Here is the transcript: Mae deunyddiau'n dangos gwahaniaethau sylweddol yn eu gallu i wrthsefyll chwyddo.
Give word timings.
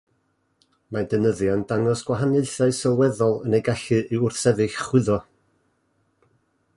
Mae 0.95 1.03
deunyddiau'n 1.11 1.59
dangos 1.71 2.01
gwahaniaethau 2.07 2.73
sylweddol 2.79 3.37
yn 3.49 3.57
eu 3.59 3.63
gallu 3.69 3.99
i 4.17 4.23
wrthsefyll 4.23 4.77
chwyddo. 4.81 5.19